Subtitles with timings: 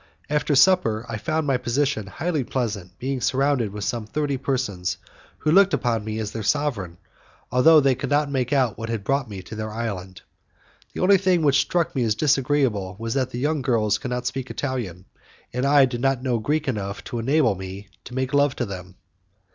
[0.31, 4.97] After supper, I found my position highly pleasant, being surrounded with some thirty persons
[5.37, 6.97] who looked upon me as their sovereign,
[7.51, 10.23] although they could not make out what had brought me to their island.
[10.93, 14.25] The only thing which struck me as disagreeable was that the young girls could not
[14.25, 15.05] speak Italian,
[15.53, 18.95] and I did not know Greek enough to enable me to make love to them.